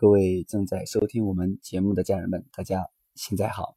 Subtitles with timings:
[0.00, 3.76] 各位正在收听我们节目的家人们，大家现在好。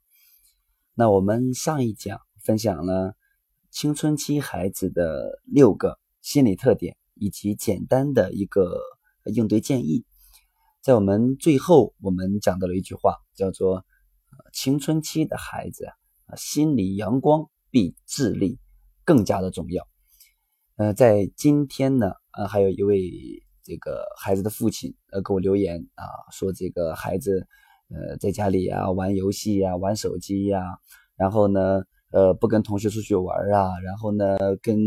[0.94, 3.16] 那我们上一讲分享了
[3.72, 8.80] 青春期孩子的六个心理特点以及简单的一个
[9.34, 10.06] 应对建议。
[10.80, 13.84] 在我们最后，我们讲到了一句话，叫做
[14.54, 15.88] “青春期的孩子
[16.28, 18.60] 啊，心理阳光比智力
[19.04, 19.88] 更加的重要”。
[20.78, 23.44] 呃，在今天呢，呃，还有一位。
[23.64, 27.48] 这个孩子的父亲呃给我留言啊，说这个孩子
[27.90, 30.62] 呃在家里啊玩游戏呀，玩手机呀，
[31.16, 34.78] 然后呢呃不跟同学出去玩啊，然后呢跟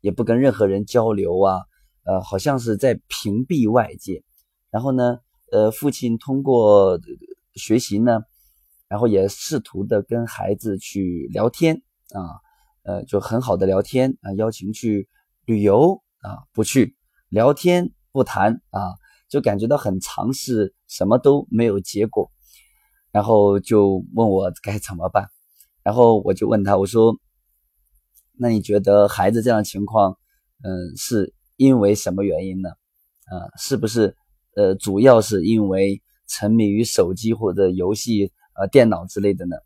[0.00, 1.60] 也不跟任何人交流啊，
[2.04, 4.22] 呃好像是在屏蔽外界。
[4.70, 5.18] 然后呢
[5.52, 6.98] 呃父亲通过
[7.54, 8.20] 学习呢，
[8.88, 12.42] 然后也试图的跟孩子去聊天啊，
[12.82, 15.08] 呃就很好的聊天啊，邀请去
[15.44, 16.96] 旅游啊不去
[17.28, 17.93] 聊天。
[18.14, 18.94] 不谈啊，
[19.28, 22.30] 就感觉到很尝试，什么都没有结果，
[23.10, 25.30] 然后就问我该怎么办。
[25.82, 27.18] 然后我就问他，我说
[28.38, 30.16] ：“那你觉得孩子这样情况，
[30.62, 32.68] 嗯，是因为什么原因呢？
[32.68, 34.16] 啊，是不是
[34.54, 39.56] 呃，主要是因为沉迷于手机或者游戏、呃电脑之类的呢？”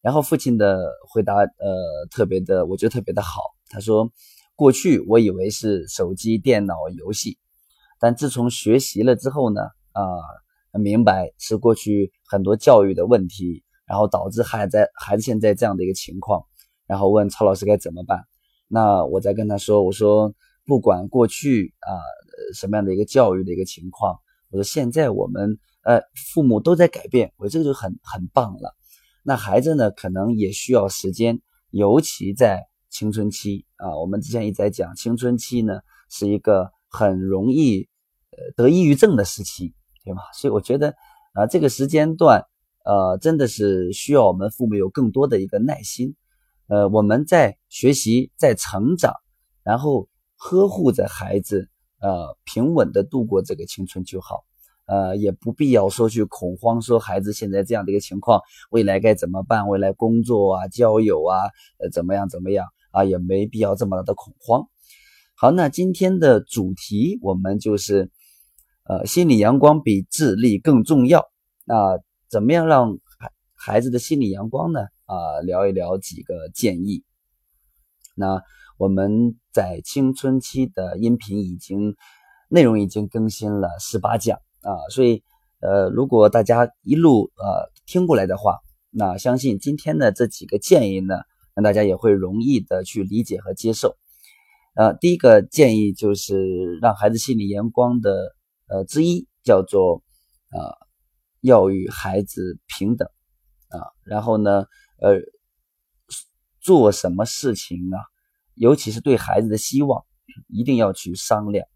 [0.00, 3.42] 然后父亲的回答呃特别的，我觉得特别的好。
[3.68, 4.10] 他说
[4.56, 7.36] ：“过去我以为是手机、电脑、游戏。”
[8.06, 10.04] 但自从学习了之后呢，啊，
[10.78, 16.44] 明白是过去很多教育的问题，然后导致孩子孩子现在这样的一个情况，
[16.86, 18.22] 然后问曹老师该怎么办。
[18.68, 20.32] 那我再跟他说，我说
[20.64, 21.98] 不管过去啊
[22.54, 24.16] 什么样的一个教育的一个情况，
[24.50, 26.00] 我说现在我们呃
[26.32, 28.72] 父母都在改变，我这个就很很棒了。
[29.24, 31.40] 那孩子呢，可能也需要时间，
[31.70, 36.70] 尤其在青春期啊，我们之前一直在讲青春期呢是一个。
[36.88, 37.88] 很容易，
[38.56, 40.22] 得抑郁症的时期，对吗？
[40.32, 40.94] 所以我觉得，
[41.34, 42.44] 啊，这个时间段，
[42.84, 46.14] 呃，真的是需要我们父母有更多的一个耐心，
[46.68, 49.14] 呃，我们在学习，在成长，
[49.62, 51.68] 然后呵护着孩子，
[52.00, 54.44] 呃，平稳的度过这个青春就好，
[54.86, 58.40] 呃，也不必要说去恐慌，说孩子现在这样的一个情况，
[58.70, 59.68] 未来该怎么办？
[59.68, 63.04] 未来工作啊，交友啊，呃，怎么样怎么样啊？
[63.04, 64.68] 也没必要这么大的恐慌。
[65.34, 68.10] 好，那今天的主题我们就是，
[68.88, 71.24] 呃，心理阳光比智力更重要。
[71.64, 71.98] 那
[72.30, 74.80] 怎么样让孩孩子的心理阳光呢？
[75.06, 77.02] 啊，聊一聊几个建议。
[78.14, 78.42] 那
[78.78, 81.96] 我们在青春期的音频已经
[82.48, 85.22] 内容已经更新了十八讲啊，所以
[85.60, 88.58] 呃，如果大家一路呃听过来的话，
[88.90, 91.16] 那相信今天的这几个建议呢，
[91.54, 93.96] 让大家也会容易的去理解和接受。
[94.76, 98.35] 呃，第一个建议就是让孩子心理阳光的
[98.68, 100.02] 呃之一叫做
[100.50, 100.76] 呃
[101.40, 103.08] 要与孩子平等
[103.68, 104.66] 啊，然后呢
[105.00, 105.20] 呃
[106.60, 108.00] 做什么事情啊，
[108.54, 110.04] 尤其是对孩子的希望
[110.48, 111.66] 一定要去商量。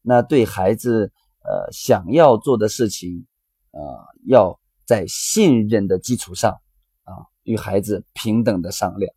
[0.00, 1.12] 那对孩子
[1.44, 3.26] 呃想要做的事情
[3.70, 3.80] 啊，
[4.26, 6.60] 要在信任的基础上
[7.04, 9.14] 啊与孩子平等的商量，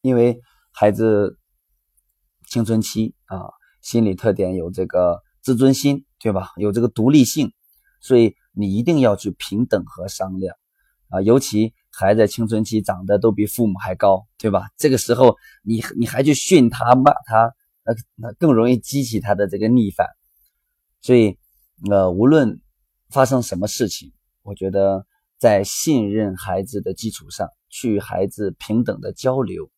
[0.00, 0.40] 因为
[0.72, 1.36] 孩子。
[2.46, 3.38] 青春期啊，
[3.80, 6.52] 心理特点有这个自尊心，对吧？
[6.56, 7.52] 有这个独立性，
[8.00, 10.56] 所以你一定要去平等和商量
[11.08, 11.20] 啊。
[11.22, 14.68] 尤其孩子青春期，长得都比父母还高，对吧？
[14.76, 20.06] 这个时候你你还去训他、骂他，那那更容易激起他的这个逆反。
[21.00, 21.38] 所以，
[21.90, 22.60] 呃，无论
[23.08, 24.12] 发生什么事情，
[24.42, 25.06] 我觉得
[25.38, 29.70] 在信任孩子的基础上，去孩子平等的交流，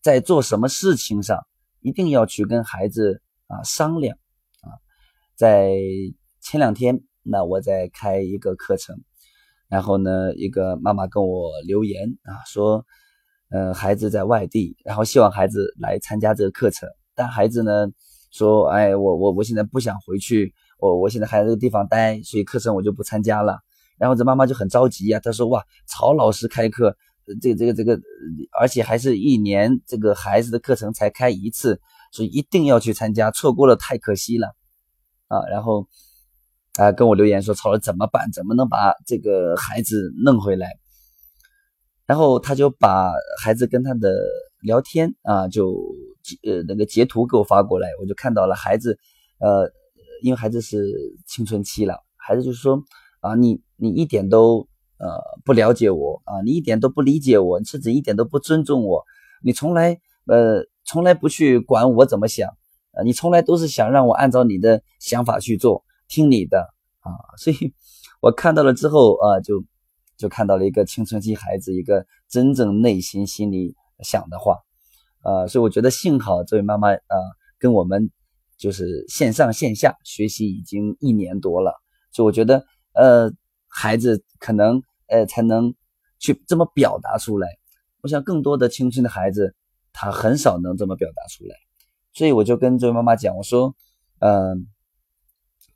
[0.00, 1.46] 在做什么事情上。
[1.80, 4.18] 一定要去跟孩子啊商量，
[5.36, 5.70] 在
[6.40, 8.96] 前两天，那我在开一个课程，
[9.68, 12.84] 然后呢，一个妈妈跟我留言啊，说，
[13.50, 17.86] 呃，孩子在外地，然后希望孩子来参加这个课程，但孩子呢
[18.32, 23.58] 说，哎，我我我现在不想回去，我我现在还在这个地方待，所以课程我就不参加了。
[23.98, 26.96] 然后这妈妈就很着急呀，她说，哇，曹老师开课。
[27.40, 28.00] 这个这个这个，
[28.56, 31.80] 而且还是一年，这个孩子的课程才开一次，
[32.12, 34.54] 所以一定要去参加，错过了太可惜了
[35.28, 35.40] 啊！
[35.50, 35.86] 然后
[36.78, 38.30] 啊，跟我留言说：“曹老师怎么办？
[38.32, 40.78] 怎么能把这个孩子弄回来？”
[42.06, 43.12] 然后他就把
[43.42, 44.16] 孩子跟他的
[44.60, 45.76] 聊天啊，就
[46.42, 48.98] 呃那个截图给我发过来，我就看到了孩子，
[49.38, 49.70] 呃，
[50.22, 50.94] 因为孩子是
[51.26, 52.82] 青春期了，孩子就说
[53.20, 54.68] 啊，你你一点都。
[54.98, 59.04] 呃，不了解我啊，你一点都不理解我，甚至一点都不尊重我，
[59.42, 62.48] 你从来呃从来不去管我怎么想，
[62.96, 67.74] 呃，你从来都是想让我按照你的想法去做，听你的啊，所以
[68.20, 69.62] 我看到了之后啊，就
[70.16, 74.58] 就看到了一个青春期孩子一个真正内心心里想的话，
[75.20, 77.16] 啊，所以我觉得幸好这位妈妈啊，
[77.58, 78.10] 跟我们
[78.56, 81.74] 就是线上线下学习已经一年多了，
[82.10, 82.64] 所以我觉得
[82.94, 83.30] 呃，
[83.68, 85.74] 孩子可能呃才能
[86.18, 87.46] 去这么表达出来。
[88.00, 89.54] 我想更多的青春的孩子，
[89.92, 91.54] 他很少能这么表达出来，
[92.16, 93.76] 所以我就跟这位妈妈讲，我说，
[94.20, 94.66] 嗯，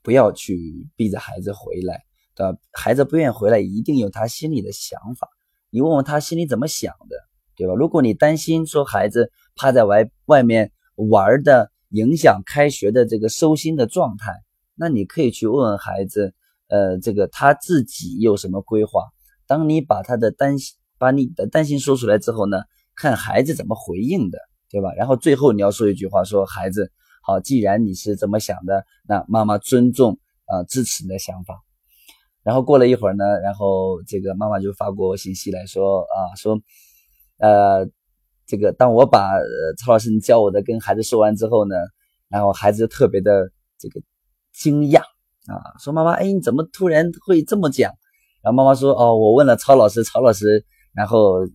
[0.01, 2.01] 不要去逼着孩子回来，
[2.33, 2.57] 对吧？
[2.73, 5.29] 孩子不愿意回来，一定有他心里的想法，
[5.69, 7.15] 你问问他心里怎么想的，
[7.55, 7.75] 对吧？
[7.75, 14.33] 如果你担心说孩子怕在外外面玩的影响开学的这个收心的状态，
[14.73, 16.33] 那你可以去问问孩子，
[16.69, 19.03] 呃，这个他自己有什么规划？
[19.45, 20.75] 当你把他的担心。
[20.97, 22.61] 把你的担心说出来之后呢，
[22.93, 24.37] 看孩子怎么回应的，
[24.71, 24.93] 对吧？
[24.95, 26.91] 然后最后你要说一句话，说孩子，
[27.23, 31.59] 好，既然你是这么想的，那妈妈尊重啊，支持你的想法。
[32.43, 36.59] 然后过了一会儿呢，然后这个妈妈就发过信息来说啊，说，
[37.37, 37.87] 呃，
[38.47, 39.29] 这个当我把
[39.77, 41.75] 曹老师你教我的跟孩子说完之后呢，
[42.29, 44.01] 然后孩子特别的这个
[44.53, 45.01] 惊讶
[45.47, 47.91] 啊，说妈妈，哎，你怎么突然会这么讲？
[48.41, 50.65] 然后妈妈说，哦，我问了曹老师，曹老师。
[50.93, 51.47] 然后呃，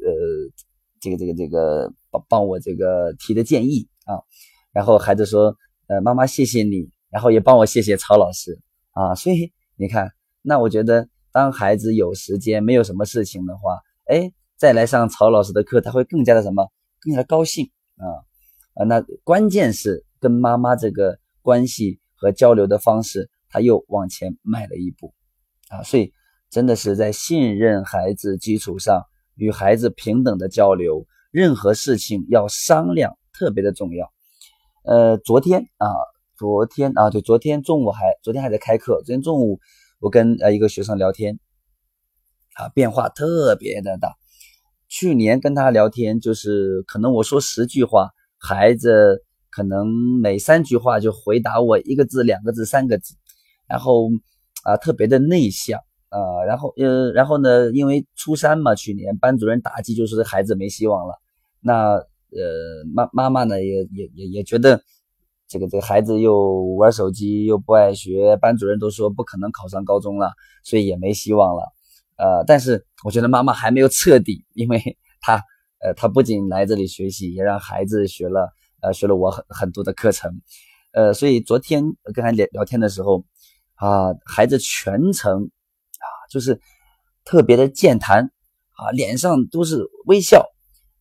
[0.99, 1.93] 这个这个这个
[2.29, 4.21] 帮我这个提的建议啊，
[4.73, 8.61] 然后孩子说，呃，妈妈谢谢你，然后也帮我谢谢曹老师
[8.93, 10.11] 啊，所以你看，
[10.43, 16.71] 那我觉得当孩子有时间没有什么事情的话，哎，再来上曹老师的课，他会更加的什么，
[17.01, 18.05] 更加的高兴啊。
[18.75, 25.15] 啊，那关键是跟妈妈这个关系和交流的方式，他又往前迈了一步
[25.69, 26.13] 啊，所以
[26.51, 29.03] 真的是在信任孩子基础上。
[29.39, 34.11] 与孩子平等的交流，任何事情要商量，特别的重要。
[34.87, 35.87] 呃，昨天啊，
[36.39, 39.03] 昨天啊，对，昨天中午还，昨天还在开课。
[39.05, 39.61] 昨天中午
[40.01, 41.39] 我跟呃一个学生聊天，
[42.55, 44.15] 啊，变化特别的大。
[44.89, 49.89] 去年跟他聊天，就是可能我说十句话，孩子可能
[50.19, 53.15] 每三句话就回答我一个字、两个字、三个字，
[53.69, 54.09] 然后
[54.65, 55.79] 啊，特别的内向。
[56.09, 61.15] 啊，然后呃，然后呢，因为初三嘛，去年班主任打击就是孩子没希望了。
[61.67, 64.81] 那呃，妈妈妈呢也也也也觉得
[65.49, 70.31] 这个这个孩子又玩手机又不爱学，班主任都说不可能考上高中了，
[70.63, 71.63] 所以也没希望了。
[72.17, 74.81] 呃，但是我觉得妈妈还没有彻底，因为
[75.21, 75.43] 他
[75.81, 78.49] 呃他不仅来这里学习，也让孩子学了
[78.81, 80.41] 呃学了我很很多的课程。
[80.93, 81.83] 呃，所以昨天
[82.15, 83.25] 跟他聊聊天的时候
[83.75, 86.07] 啊，孩子全程啊。
[86.31, 86.61] 就是
[87.25, 88.25] 特别的健谈
[88.79, 90.45] 啊，脸上都是微笑。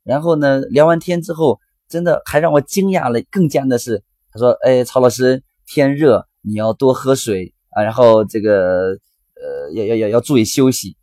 [0.05, 1.59] 然后呢，聊完天之后，
[1.89, 3.21] 真的还让我惊讶了。
[3.29, 8.91] 更加的是，他说：“哎，曹老师，天热你要多喝水啊，然后这个
[9.35, 10.95] 呃，要要要要注意休息。”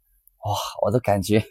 [0.47, 1.45] 哇，我都感觉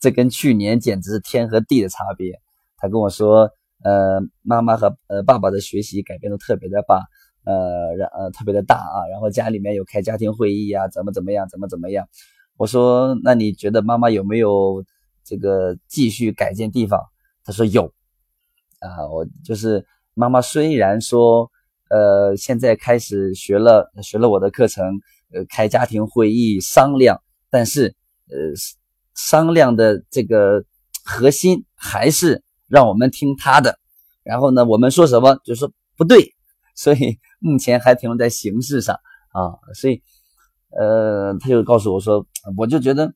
[0.00, 2.40] 这跟去年简直是天和地的差别。
[2.76, 3.48] 他跟我说
[3.82, 7.04] ：“呃，妈妈和呃爸爸的学习改变都特别的大。”
[7.44, 12.06] 呃，然呃特别的大啊，然后家里面有开家庭会议呀，怎么怎么样，怎么怎么样。
[12.56, 14.84] 我说，那你觉得妈妈有没有
[15.24, 17.00] 这个继续改进地方？
[17.44, 17.92] 他说有
[18.80, 21.50] 啊，我就是妈妈虽然说
[21.90, 24.84] 呃现在开始学了学了我的课程，
[25.32, 27.94] 呃开家庭会议商量，但是
[28.28, 28.36] 呃
[29.14, 30.64] 商量的这个
[31.04, 33.78] 核心还是让我们听他的，
[34.22, 36.34] 然后呢我们说什么就说不对，
[36.74, 37.18] 所以。
[37.44, 38.94] 目前还停留在形式上
[39.32, 40.00] 啊，所以，
[40.70, 42.24] 呃，他就告诉我说，
[42.56, 43.12] 我就觉得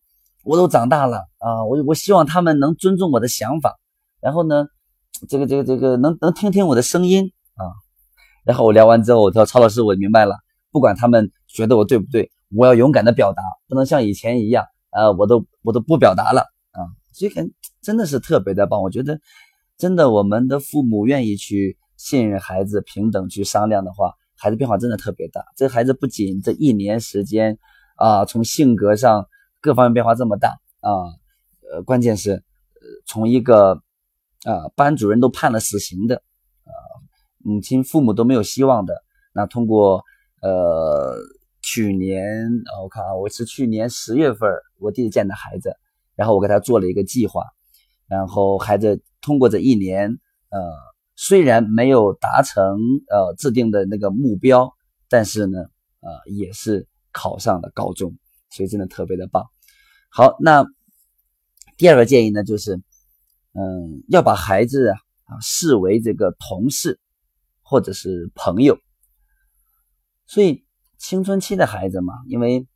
[0.47, 3.77] 我都长大了啊，我我希望他们能尊重我的想法，
[4.21, 4.67] 然后呢，
[5.29, 7.67] 这个这个这个能能听听我的声音啊，
[8.45, 10.37] 然后我聊完之后，我说曹老师，我明白了，
[10.71, 19.19] 不管他们觉得我对不对，我要勇敢的表达，不能像以前一样啊，我都我都不表达了啊，所以很真的是特别的棒，我觉得
[19.77, 21.77] 真的我们的父母愿意去。
[21.99, 25.43] 信任孩子，平等去商量的话，孩子变化真的特别大。
[25.57, 27.59] 这孩子不仅这一年时间
[27.97, 29.27] 啊，从性格上
[29.61, 30.91] 各方面变化这么大啊，
[31.73, 32.43] 呃，关键是呃，
[33.07, 33.83] 从一个
[34.45, 36.17] 啊班主任都判了死刑的
[36.65, 36.71] 啊，
[37.39, 40.03] 母亲父母都没有希望的，那通过
[40.43, 41.17] 呃
[41.63, 45.77] 去年啊，我看啊，我是去年十月份我弟弟见的孩子，
[46.15, 47.45] 然后我给他做了一个计划，
[48.07, 50.19] 然后孩子通过这一年
[50.51, 50.59] 呃。
[51.19, 52.77] 虽然没有达成
[53.09, 54.75] 呃制定的那个目标，
[55.09, 55.61] 但是呢，
[56.01, 58.13] 呃，也是考上了高中，
[58.57, 59.45] 所以真的特别的棒。
[60.09, 60.65] 好，那
[61.77, 62.81] 第二个建议呢，就是，
[63.53, 66.99] 嗯，要把孩子啊视为这个同事
[67.61, 68.79] 或者是朋友。
[70.25, 70.65] 所以
[70.97, 72.67] 青春期的孩子嘛，因为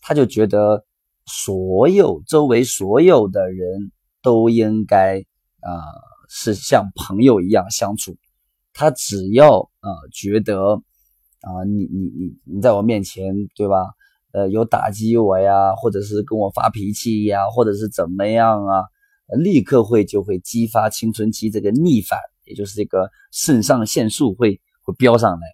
[0.00, 0.86] 他就觉得
[1.26, 5.20] 所有周围所有的人都应该
[5.60, 5.84] 啊
[6.30, 8.16] 是像朋友一样相处，
[8.72, 10.76] 他只要啊觉得
[11.42, 13.92] 啊你你你你在我面前对吧？
[14.32, 18.84] 呃有打击我呀，或者是跟我发脾气呀，或者是怎么样啊，
[19.38, 25.46] 立刻会就会激发青春期这个逆反，也就是这个肾上腺素会会飙上来，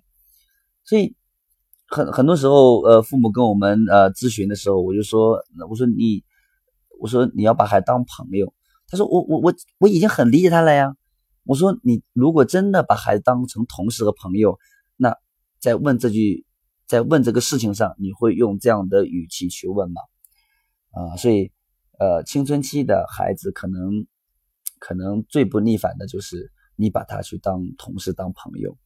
[0.85, 1.15] 所以。
[1.89, 5.39] 很很多时候，呃，父母跟我们呃咨询的时候，我就说，
[5.71, 6.25] 我说你，
[6.99, 8.53] 我说你要把孩子当朋友。
[8.89, 10.97] 他说我我我我已经很理解他了呀。
[11.45, 14.59] 我说你如果真的把孩子当成同事和朋友，
[14.97, 15.17] 那
[15.61, 16.45] 在问这句，
[16.87, 20.01] 在问这个事情上，你会用这样的语气去问吗？
[20.93, 21.51] 啊，所以，
[21.99, 24.07] 呃，青春期的孩子可能
[24.79, 28.77] 可能最不逆反的就是你把他去当同事当朋友。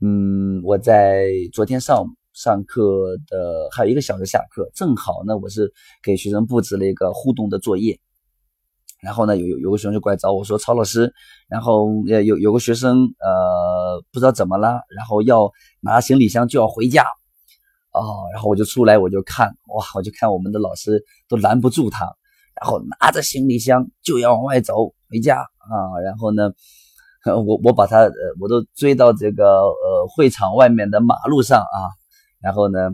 [0.00, 5.72] 嗯，我在昨天上午上课的还有一个小时下课，正好呢，我是
[6.02, 8.00] 给学生布置了一个互动的作业。
[9.02, 11.12] 然后呢，有有有个学生就过来找我说：“曹老师，
[11.48, 13.45] 然后呃有有个学生呃
[14.16, 17.02] 不知道怎么了，然后要拿行李箱就要回家
[17.92, 22.06] 哦。”然后我就出来我就看哇，我就看我们的老师都拦不住他，
[22.58, 26.00] 然后拿着行李箱就要往外走回家啊。
[26.02, 26.50] 然后呢。
[27.26, 28.08] 我我把他，
[28.40, 31.90] 我都追到这个呃会场外面的马路上啊，
[32.40, 32.88] 然后呢，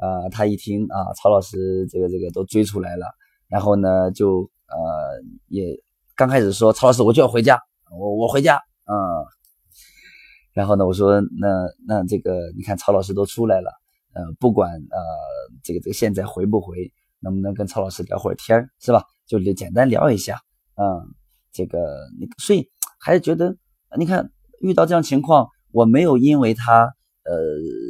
[0.00, 3.04] 呃，他一听啊，曹老师这个这个都追出来了，
[3.46, 5.78] 然后呢，就呃也
[6.16, 7.60] 刚开始说曹老师我就要回家，
[7.92, 8.94] 我我回家啊，
[10.58, 11.46] 然后呢，我说那
[11.86, 13.70] 那这个你看曹老师都出来了，
[14.12, 14.98] 呃，不管呃
[15.62, 19.04] 这个这个现在回不回，能不能跟曹老师聊会儿天是吧？
[19.24, 20.40] 就简单聊一下，
[20.74, 21.14] 嗯，
[21.52, 21.78] 这个
[22.38, 22.68] 所以。
[23.00, 23.56] 还是觉得，
[23.96, 26.82] 你看遇到这样情况，我没有因为他，
[27.22, 27.32] 呃，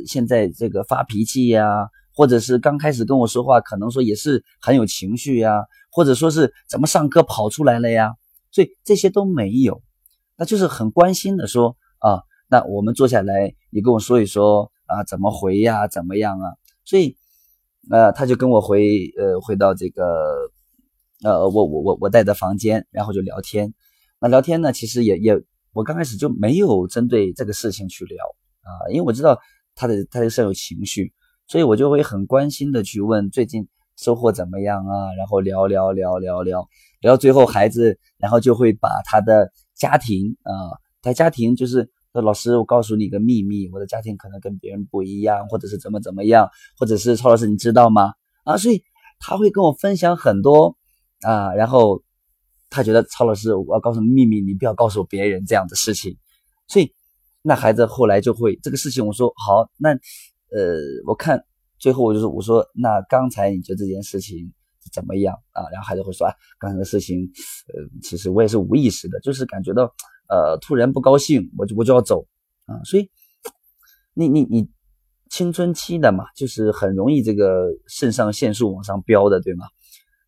[0.07, 8.17] 现在这个发脾气呀，或者是刚开始跟我说话，可能说也是很有情绪呀，或者说是怎么上课跑出来了呀，
[8.51, 9.81] 所以这些都没有，
[10.37, 12.21] 那就是很关心的说啊，
[12.51, 16.53] 那我们坐下来，你跟我说一说啊，怎么回呀，怎么样啊？
[16.85, 17.17] 所以，
[17.91, 18.89] 呃，他就跟我回，
[19.19, 20.51] 呃，回到这个，
[21.23, 23.75] 呃，我我我我带的房间，然后就聊天。
[24.19, 25.35] 那聊天呢，其实也也，
[25.73, 28.17] 我刚开始就没有针对这个事情去聊
[28.63, 29.39] 啊，因为我知道
[29.75, 31.13] 他的他的是有情绪，
[31.47, 36.67] 所以我就会很关心的去问最近收获怎么样啊，然后聊聊聊聊聊，
[37.01, 48.13] 聊到最后孩子，然后就会把他的家庭啊，他家庭就是说老师，我告诉你个秘密，我的家庭可能跟别人不一样，或者是怎么怎么样，或者是曹老师你知道吗？
[48.45, 48.83] 啊，所以
[49.21, 50.77] 他会跟我分享很多
[51.23, 52.03] 啊，然后。
[52.71, 56.19] 他觉得曹老师，我要告诉你秘密，你不要告诉别人这样的事情。
[56.67, 56.93] 所以，
[57.41, 61.43] 那孩子后来就会这个事情，我说好，那呃，我看
[61.79, 64.53] 最后我就说，我说那刚才你觉得这件事情
[64.93, 65.65] 怎么样啊？
[65.73, 67.21] 然后孩子会说啊，刚才的事情，
[67.73, 69.91] 呃，其实我也是无意识的，就是感觉到
[70.29, 72.27] 呃突然不高兴，我就我就要走
[72.67, 72.83] 啊。
[72.85, 73.11] 所以，
[74.15, 74.69] 你你你
[75.31, 79.67] 青春期的嘛，就是很容易这个肾上腺素往上飙的，对吗？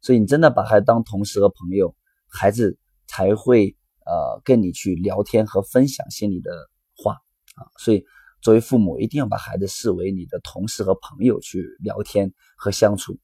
[0.02, 1.95] 所以你真的把孩子当同事和朋友。
[2.33, 2.78] 孩子
[3.09, 3.76] 才会
[4.07, 6.52] 呃跟你去聊天和分享心里的
[6.95, 7.14] 话
[7.57, 8.04] 啊，所以
[8.40, 13.19] 作为父母一定要把孩子视为你的同事和朋友去聊天和相处。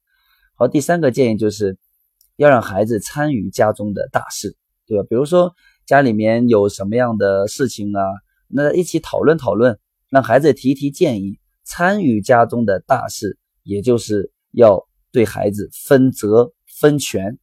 [0.55, 1.77] 好，第三个建议就是
[2.35, 5.05] 要让孩子参与家中的大事，对吧？
[5.09, 5.55] 比如说
[5.87, 8.01] 家里面有什么样的事情啊，
[8.49, 9.79] 那一起讨论讨论，
[10.09, 16.51] 让孩子提提建议，参与家中的大事，也就是要对孩子分责
[16.81, 17.39] 分权，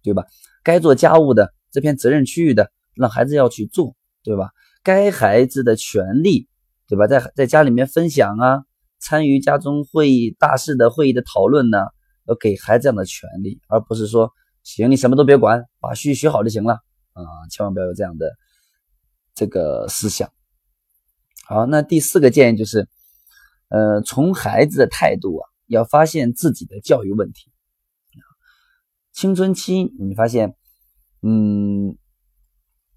[0.00, 0.24] 对吧？
[0.62, 4.50] 该做家务的这片责任区域的，让孩子要去做，对吧？
[4.84, 6.46] 该孩子的权利，
[6.86, 7.08] 对吧？
[7.08, 8.62] 在在家里面分享啊，
[9.00, 11.78] 参与家中会议大事的会议的讨论呢，
[12.28, 14.30] 要给孩子这样的权利，而不是说
[14.62, 16.78] 行，你什么都别管，把学学好就行了
[17.12, 17.22] 啊！
[17.50, 18.36] 千万不要有这样的
[19.34, 20.30] 这个思想。
[21.46, 22.88] 好，那第四个建议就是，
[23.68, 27.50] 呃，从孩子的态度啊，要发现自己的教育问题。
[29.12, 30.54] 青春期，你发现，
[31.22, 31.98] 嗯，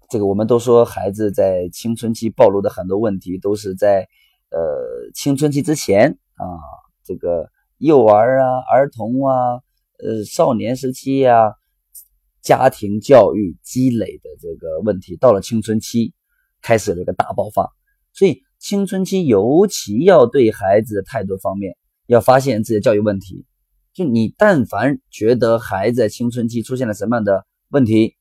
[0.08, 4.08] 这个我们都说孩子在青春期暴露的很多问题，都是在
[4.50, 6.46] 呃青春期之前啊，
[7.02, 9.60] 这个幼儿啊、儿童啊、
[9.98, 11.56] 呃少年时期呀，
[12.44, 16.12] 家庭教育积累的这个问题，到了青春期
[16.60, 17.72] 开始了一个大爆发。
[18.12, 23.46] 所以青春期尤其要对孩子的态度方面，要发现自己的教育问题。
[23.94, 28.14] 就你但凡觉得孩子在青春期出现了什么样的问题，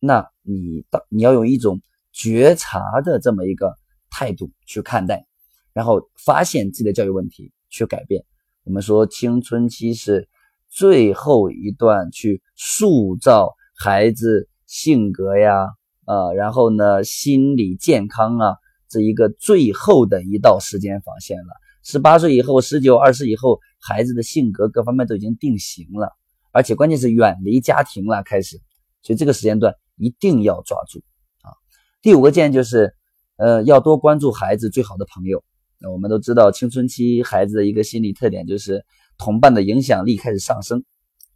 [0.00, 1.80] 那你到你要用一种
[2.12, 3.74] 觉察的这么一个
[4.08, 5.26] 态度去看待，
[5.74, 8.24] 然后发现自己的教育问题，去改变。
[8.64, 10.28] 我们说青春期是
[10.76, 15.70] 最后一段去塑造孩子性格呀，
[16.04, 18.56] 呃，然后呢心理健康啊
[18.86, 21.54] 这一个最后的一道时间防线了。
[21.82, 26.10] 十八岁以后，十九、二十以后，孩子的性格各方面都已经定型了，
[26.52, 28.58] 而且关键是远离家庭了，开始，
[29.00, 30.98] 所以这个时间段一定要抓住
[31.40, 31.56] 啊。
[32.02, 32.92] 第五个建议就是，
[33.38, 35.42] 呃，要多关注孩子最好的朋友。
[35.78, 38.84] 那我们都知道，青春期孩子的一个心理特点就是
[39.18, 40.84] 同伴的影响力开始上升，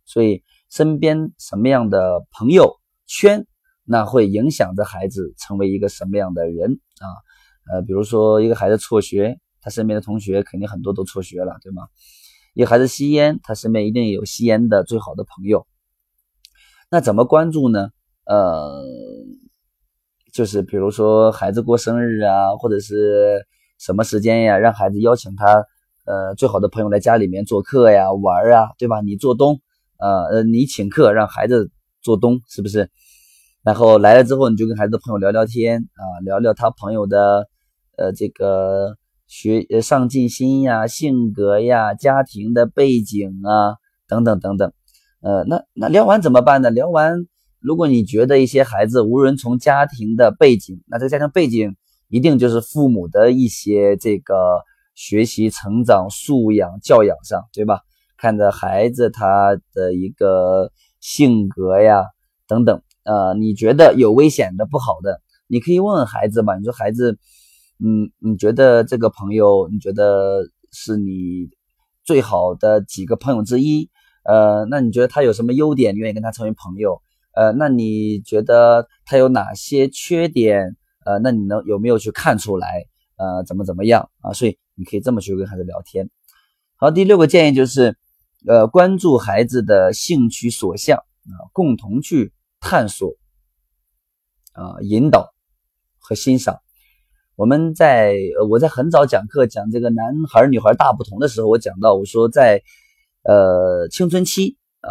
[0.05, 3.47] 所以身边什么样的朋友圈，
[3.85, 7.07] 那会影响着孩子成为一个什么样的人啊？
[7.73, 11.89] 呃，比如说一个孩子辍学，他身边的同学肯定很多都辍学了，对吗？
[12.55, 15.67] 一个孩子吸烟，他身边一定有吸烟的最好的朋友。
[16.91, 17.91] 那怎么关注呢？
[18.25, 18.85] 呃，
[20.33, 23.47] 就是比如说孩子过生日啊，或者是。
[23.81, 24.59] 什么时间呀？
[24.59, 25.65] 让孩子邀请他，
[26.11, 29.01] 呃，最好的朋友来家里面做客呀、玩啊，对吧？
[29.01, 29.61] 你做东，
[29.97, 31.71] 呃呃，你请客，让孩子
[32.03, 32.91] 做东，是不是？
[33.63, 37.47] 然后来了之后，你就跟孩子的朋友聊聊天啊，聊聊他朋友的，
[37.97, 38.97] 呃，这个
[39.29, 43.77] 学上进心呀、性格呀、家庭的背景啊，
[44.09, 44.73] 等等等等。
[45.23, 46.71] 呃，那那聊完怎么办呢？
[46.71, 47.27] 聊完，
[47.61, 51.77] 如果你觉得一些孩子无论从家庭的背景，那这个家庭背景。
[52.13, 54.35] 一定就是父母的一些这个
[55.01, 57.81] 学习、成长、素养、教养上，对吧？
[58.19, 62.05] 看着孩子他的一个性格呀，
[62.47, 66.55] 等等，呃，你觉得有危险的、不好的，你可以问问孩子嘛。
[66.59, 67.19] 你说孩子，
[67.83, 71.49] 嗯，你觉得这个朋友，你觉得是你
[72.05, 73.89] 最好的几个朋友之一？
[74.23, 75.95] 呃，那你觉得他有什么优点？
[75.95, 77.01] 你愿意跟他成为朋友？
[77.35, 80.77] 呃，那你觉得他有哪些缺点？
[81.07, 82.85] 呃，那你能有没有去看出来？
[83.21, 84.33] 呃，怎么怎么样啊？
[84.33, 86.09] 所以你可以这么去跟孩子聊天。
[86.77, 87.99] 好，第六个建议就是，
[88.47, 93.15] 呃，关注孩子的兴趣所向啊，共同去探索
[94.55, 95.35] 啊，引导
[95.99, 96.61] 和欣赏。
[97.37, 98.17] 我们在
[98.49, 102.63] 我在很早讲课讲这个男孩女孩大不同的时候，我讲到我说在
[103.25, 104.91] 呃青春期呃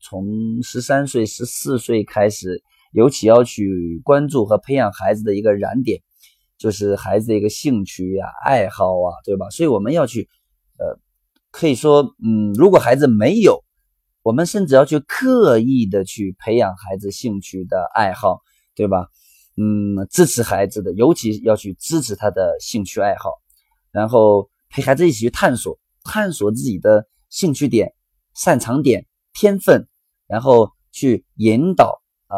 [0.00, 2.62] 从十三岁十四岁开始。
[2.92, 6.02] 尤其要去关注和培养孩子的一个燃点，
[6.60, 9.48] 就是孩子的一个兴趣呀、爱好啊，对吧？
[9.48, 10.28] 所以我们要去，
[10.78, 11.00] 呃，
[11.50, 13.64] 可以说，嗯，如果孩子没有，
[14.22, 18.42] 我们甚至要去刻意的去培养孩子兴趣的爱好，
[18.74, 19.08] 对吧？
[19.56, 23.32] 嗯，支持孩子的，尤其要去支持他的兴趣爱好，
[23.90, 27.94] 然后陪孩子一起去探索，探索自己的兴趣点、
[28.34, 29.88] 擅长点、天分，
[30.26, 32.36] 然后去引导啊。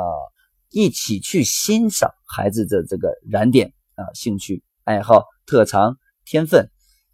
[0.74, 6.70] 一起去欣赏孩子的这个燃点啊，兴趣爱好、特长、天分。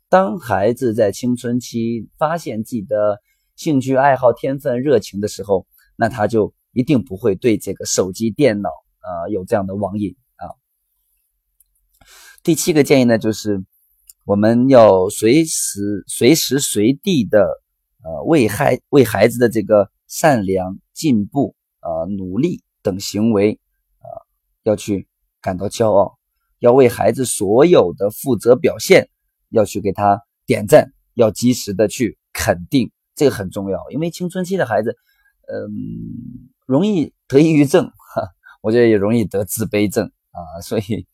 [0.09, 3.21] 当孩子在青春期发现自己的
[3.57, 8.69] 兴趣爱好、天分、热情的时候，那他就一定不会对这个手机、电脑
[9.01, 10.55] 啊有这样的网瘾啊。
[12.43, 13.65] 第七个建议呢，就是
[14.25, 17.63] 我们要随时、随时随地的
[18.03, 22.63] 呃为孩为孩子的这个善良、进步啊努力。
[22.81, 23.61] 等行为，
[23.99, 24.07] 啊，
[24.63, 25.09] 要去
[25.43, 26.18] 感到骄傲，
[26.59, 29.09] 要为孩子所有的负责表现，
[29.51, 33.79] 要去给他点赞，要及时的去肯定，这个很重要。
[33.91, 34.97] 因为青春期的孩子，
[35.47, 38.29] 嗯，容易得抑郁症，哈，
[38.61, 40.61] 我觉得也容易得自卑症啊。
[40.61, 41.07] 所以，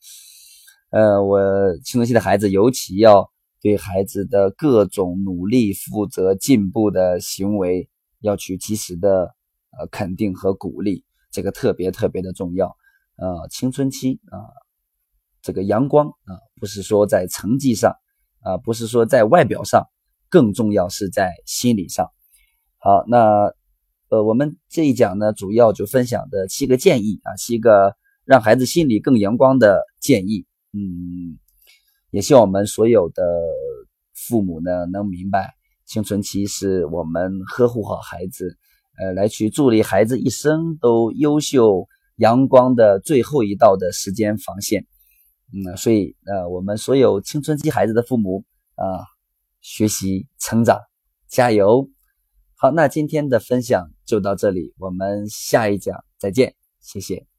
[0.89, 1.39] 呃，我
[1.83, 3.31] 青春期的孩子尤其要
[3.61, 9.35] 对孩子的各种努力、负责、进步的行为，要去及时的
[9.77, 11.03] 呃肯定和鼓励。
[11.31, 12.77] 这个特别特别的重要，
[13.17, 14.39] 呃，青春期啊，
[15.45, 17.93] 这个阳光啊，不是说在成绩上，
[18.41, 19.87] 啊，不是说在外表上，
[20.27, 22.09] 更重要是在心理上。
[22.79, 23.53] 好，那
[24.09, 30.47] 呃，我们这一讲呢，主要就分享的七个建议啊，七个让孩子心里更阳光的建议。
[30.73, 31.37] 嗯，
[32.09, 33.23] 也希望我们所有的
[34.15, 35.53] 父母呢，能明白，
[35.85, 38.57] 青春期是我们呵护好孩子。
[38.97, 44.87] 呃，来去助力孩子一生都优秀、阳光的最后一道的时间防线。
[45.53, 48.43] 嗯，所以呃，我们所有青春期孩子的父母
[48.75, 49.05] 啊，
[49.61, 50.79] 学习成长，
[51.27, 51.89] 加油！
[52.55, 57.34] 好，那今天的分享就到这里，我们下一讲再见，谢谢。